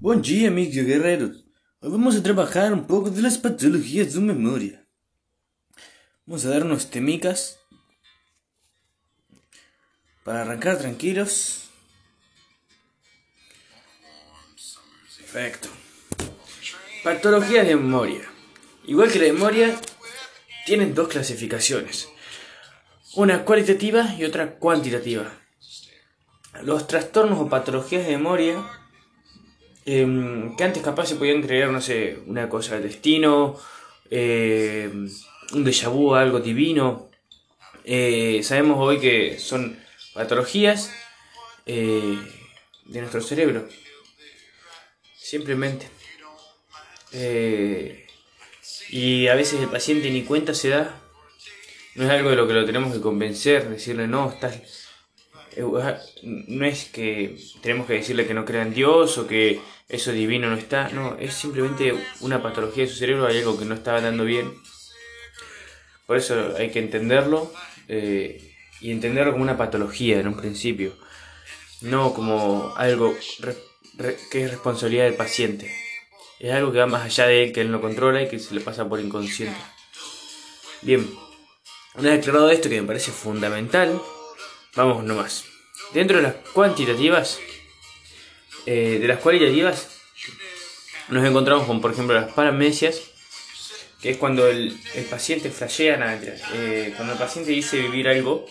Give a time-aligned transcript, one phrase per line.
[0.00, 1.44] Bom dia, amigos guerreiros.
[1.80, 4.86] Hoy vamos a trabajar un poco de las patologías de memoria.
[6.26, 7.58] Vamos a dar unos temicas
[10.24, 11.70] para arrancar tranquilos.
[15.16, 15.68] Perfecto.
[17.02, 18.28] Patologías de memoria.
[18.84, 19.80] Igual que la memoria,
[20.66, 22.08] tienen dos clasificaciones.
[23.14, 25.32] Una cualitativa y otra cuantitativa.
[26.62, 28.62] Los trastornos o patologías de memoria
[29.86, 33.58] Em, que antes capaz se podían creer, no sé, una cosa del destino,
[34.10, 35.08] em,
[35.52, 37.10] un déjà vu, algo divino.
[37.84, 39.78] Eh, sabemos hoy que son
[40.14, 40.90] patologías
[41.66, 42.18] eh,
[42.86, 43.68] de nuestro cerebro.
[45.16, 45.88] Simplemente.
[47.12, 48.06] Eh,
[48.88, 51.00] y a veces el paciente ni cuenta se da.
[51.94, 54.83] No es algo de lo que lo tenemos que convencer, decirle, no, estás
[56.22, 60.48] no es que tenemos que decirle que no crea en Dios o que eso divino
[60.48, 64.00] no está, no, es simplemente una patología de su cerebro, hay algo que no estaba
[64.00, 64.52] dando bien.
[66.06, 67.52] Por eso hay que entenderlo
[67.88, 70.96] eh, y entenderlo como una patología en un principio,
[71.80, 73.14] no como algo
[74.30, 75.74] que es responsabilidad del paciente.
[76.40, 78.54] Es algo que va más allá de él, que él no controla y que se
[78.54, 79.58] le pasa por inconsciente.
[80.82, 81.08] Bien,
[81.94, 84.00] una vez aclarado esto que me parece fundamental,
[84.76, 85.53] Vamos nomás.
[85.94, 87.38] Dentro de las cuantitativas,
[88.66, 89.90] eh, de las cualitativas,
[91.08, 93.00] nos encontramos con, por ejemplo, las paramnesias,
[94.02, 94.76] que es cuando el,
[95.08, 96.20] paciente flashea
[96.52, 98.44] eh, cuando el paciente dice vivir algo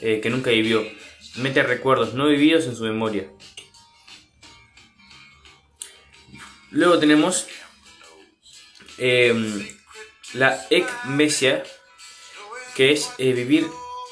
[0.00, 0.84] eh, que nunca vivió,
[1.36, 3.28] mete recuerdos no vividos en su memoria.
[6.72, 7.46] Luego tenemos
[8.98, 9.64] em,
[10.32, 11.62] la ecmesia,
[12.74, 13.64] que es vivir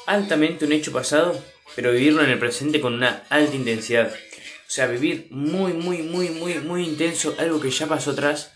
[0.07, 1.43] altamente un hecho pasado,
[1.75, 4.11] pero vivirlo en el presente con una alta intensidad.
[4.11, 8.51] O sea, vivir muy, muy, muy, muy, muy intenso algo que ya pasó atrás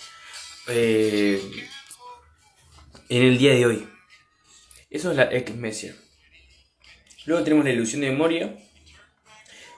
[0.68, 1.42] eh,
[3.10, 3.88] en el día de hoy.
[4.90, 5.96] Eso es la exmesia.
[7.26, 8.58] Luego tenemos la ilusión de memoria,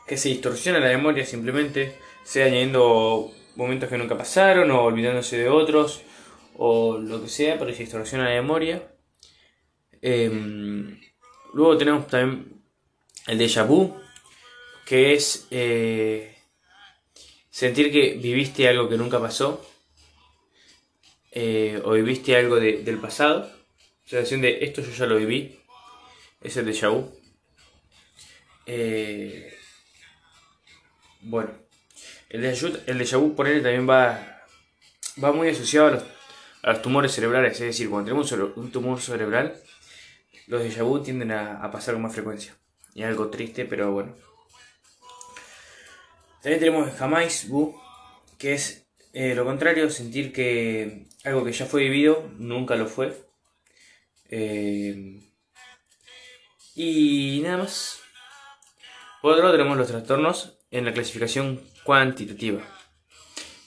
[0.07, 5.49] que se distorsiona la memoria simplemente, sea añadiendo momentos que nunca pasaron o olvidándose de
[5.49, 6.01] otros
[6.55, 8.91] o lo que sea, pero se distorsiona la memoria.
[10.01, 10.99] Em,
[11.53, 12.58] Luego tenemos también
[13.27, 13.95] el déjà vu,
[14.85, 16.35] que es eh,
[17.49, 19.65] sentir que viviste algo que nunca pasó,
[21.31, 23.51] eh, o viviste algo del pasado,
[24.05, 25.59] sensación de esto yo ya lo viví,
[26.41, 27.11] es el déjà vu.
[28.65, 29.57] Eh,
[31.21, 31.51] bueno,
[32.29, 34.43] el déjà, el déjà vu por él también va,
[35.23, 36.03] va muy asociado a los,
[36.63, 39.61] a los tumores cerebrales, es decir, cuando tenemos un tumor cerebral,
[40.47, 42.55] los déjà vu tienden a, pasar con más frecuencia.
[42.93, 44.15] Y algo triste, pero bueno.
[46.41, 47.79] También tenemos jamás bu,
[48.37, 53.15] que es eh, lo contrario, sentir que algo que ya fue vivido nunca lo fue.
[54.29, 55.19] Eh,
[56.75, 57.99] y nada más.
[59.21, 62.61] Por otro lado tenemos los trastornos en la clasificación cuantitativa.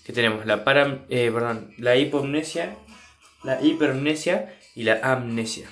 [0.05, 2.77] Que tenemos la para, eh, perdón, la hipomnesia,
[3.45, 5.69] la hipermnesia y la amnesia.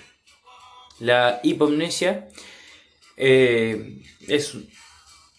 [0.98, 2.28] La hipomnesia
[3.22, 4.56] eh, es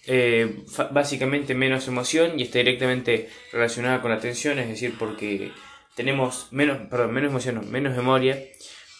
[0.06, 5.52] eh, básicamente menos emoción y está directamente relacionada con la atención, es decir, porque
[5.96, 8.40] tenemos menos, perdón, menos emoción, menos memoria,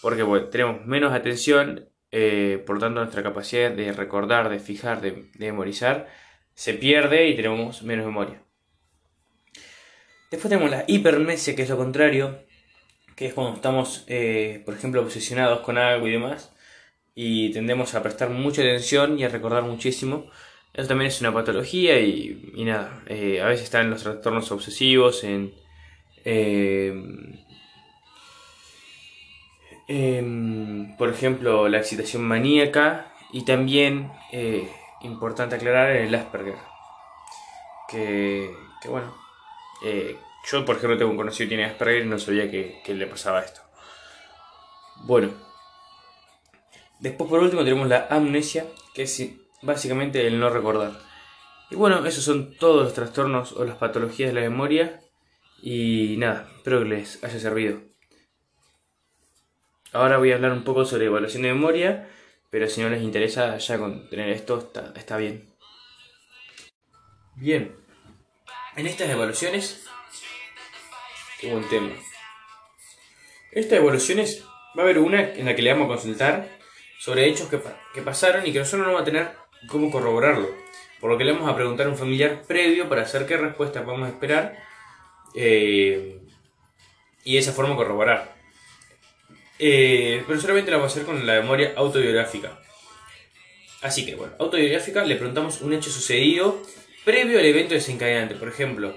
[0.02, 6.10] porque tenemos menos atención, eh, por tanto nuestra capacidad de recordar, de fijar, de, memorizar,
[6.56, 8.42] se pierde y tenemos menos memoria.
[10.32, 12.46] Después tenemos la hipermnesia, que es lo contrario,
[13.16, 14.08] que es cuando estamos,
[14.66, 16.52] por ejemplo, obsesionados con algo y demás,
[17.16, 20.30] y tendemos a prestar mucha atención y a recordar muchísimo.
[20.74, 25.54] Eso también es una patología y, nada, eh, a veces están los trastornos obsesivos, en,
[26.24, 27.40] em,
[29.88, 34.70] em, por ejemplo, la excitación maníaca y también, eh,
[35.02, 36.56] importante aclarar, el Asperger.
[37.90, 38.50] Que,
[38.82, 39.14] que bueno,
[39.84, 40.18] eh,
[40.50, 43.08] yo por ejemplo tengo un conocido que tiene Asperger y no sabía que, que le
[43.08, 43.62] pasaba esto.
[45.04, 45.32] Bueno,
[47.02, 49.30] Después por último tenemos la amnesia, que es
[49.64, 51.00] básicamente el no recordar.
[51.72, 55.02] Y bueno, esos son todos los trastornos o las patologías de la memoria.
[55.64, 57.82] Y nada, espero que les haya servido.
[59.94, 62.08] Ahora voy a hablar un poco sobre evaluación de memoria,
[62.52, 65.50] pero si no les interesa ya con tener esto está, está bien.
[67.36, 67.76] Bien,
[68.76, 69.88] en estas evaluaciones,
[71.40, 71.90] qué buen tema.
[73.52, 74.46] Estas evaluaciones
[74.78, 76.61] va a haber una en la que le vamos a consultar
[77.02, 79.32] sobre hechos que, pasaron y que nosotros no vamos a tener
[79.68, 80.48] cómo corroborarlo.
[81.00, 83.80] por lo que le vamos a preguntar a un familiar previo para saber qué respuesta
[83.80, 84.56] a esperar
[85.34, 86.20] eh,
[87.24, 88.36] y de esa forma corroborar.
[89.58, 92.62] Eh, pero solamente lo vamos a hacer con la memoria autobiográfica.
[93.82, 96.62] Así que, bueno, autobiográfica le preguntamos un hecho sucedido
[97.04, 98.36] previo al evento desencadenante.
[98.36, 98.96] Por ejemplo,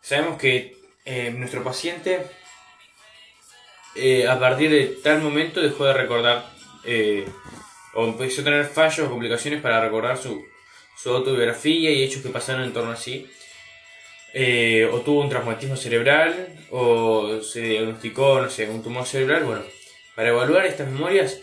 [0.00, 2.28] sabemos que eh, nuestro paciente
[4.28, 6.59] a partir de tal momento dejó de recordar
[7.94, 10.44] o empezó a tener fallos o complicaciones para recordar su,
[10.96, 13.28] su autobiografía y hechos que pasaron en torno a sí.
[14.32, 19.44] Eh, o tuvo un traumatismo cerebral, o se diagnosticó, no sé, un tumor cerebral.
[19.44, 19.62] Bueno,
[20.14, 21.40] para evaluar estas memorias,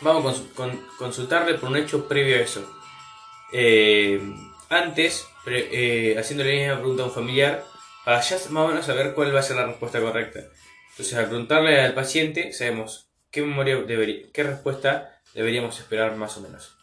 [0.00, 2.68] vamos a consultarle por un hecho previo a eso.
[3.52, 4.20] Eh,
[4.68, 7.64] antes, eh, haciéndole la misma pregunta a un familiar,
[8.04, 10.40] para ya más o menos saber cuál va a ser la respuesta correcta.
[10.90, 13.03] Entonces, al preguntarle al paciente, sabemos
[13.34, 13.84] qué memoria
[14.32, 16.76] qué respuesta deberíamos esperar más o menos.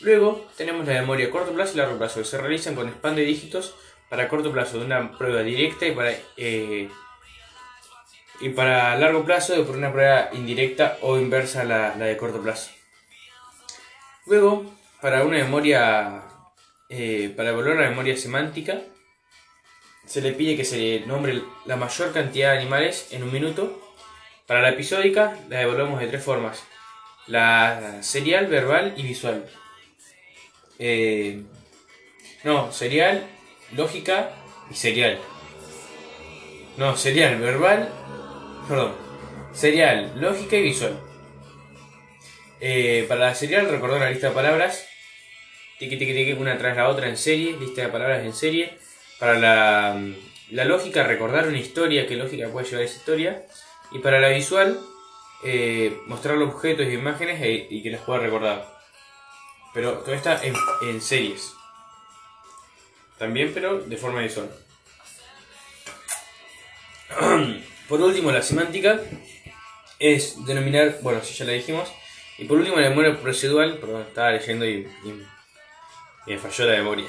[0.00, 3.14] Luego tenemos la memoria a corto plazo y largo plazo, que se realizan con spam
[3.14, 3.74] dígitos
[4.08, 6.88] para corto plazo de una prueba directa y para, eh,
[8.40, 12.70] y para largo plazo de una prueba indirecta o inversa a la, de corto plazo.
[14.26, 14.64] Luego,
[15.02, 16.22] para una memoria,
[16.88, 18.80] eh, para evaluar la memoria semántica,
[20.06, 23.83] se le pide que se nombre la mayor cantidad de animales en un minuto.
[24.46, 26.64] Para la episódica la evaluamos de tres formas
[27.26, 29.44] la serial, verbal y visual.
[30.78, 31.42] Eh,
[32.42, 33.24] no, serial,
[33.72, 34.30] lógica
[34.70, 35.18] y serial.
[36.76, 37.88] No, serial, verbal,
[38.68, 38.94] perdón,
[39.52, 41.00] serial, lógica y visual.
[42.60, 44.86] Eh, para la serial, recordar la lista de palabras,
[45.78, 48.76] tiqui, tiqui, tiqui, una tras la otra en serie, lista de palabras en serie.
[49.18, 50.02] Para la,
[50.50, 53.42] la lógica, recordar una historia, qué lógica puede llevar esa historia.
[53.94, 54.80] Y para la visual,
[55.44, 58.76] eh, mostrar los objetos y imágenes e, y que las pueda recordar.
[59.72, 61.54] Pero todo está en, series.
[63.18, 64.50] También, pero de forma visual.
[67.88, 69.00] Por último, la semántica
[70.00, 71.88] es denominar, bueno, si ya la dijimos.
[72.36, 74.88] Y por último, la memoria procedural, perdón, estaba leyendo y,
[76.26, 77.06] me falló la memoria.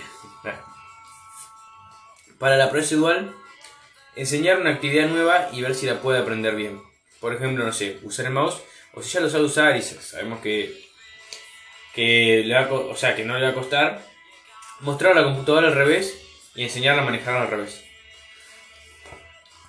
[2.37, 3.33] Para la procedural,
[4.15, 6.79] enseñar una actividad nueva y ver si la puede aprender bien
[7.19, 8.61] por ejemplo, no sé, usar el mouse,
[8.93, 10.79] o si ya lo sabe usar y sabemos que,
[11.93, 14.05] que, le va o sea, que no le va a costar,
[14.81, 16.21] mostrar la computadora al revés
[16.55, 17.84] y enseñarla a manejarla al revés.